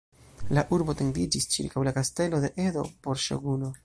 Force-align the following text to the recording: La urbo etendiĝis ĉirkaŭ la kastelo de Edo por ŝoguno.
La 0.57 0.61
urbo 0.77 0.95
etendiĝis 0.95 1.45
ĉirkaŭ 1.55 1.83
la 1.89 1.93
kastelo 1.99 2.41
de 2.47 2.51
Edo 2.65 2.87
por 3.05 3.23
ŝoguno. 3.29 3.71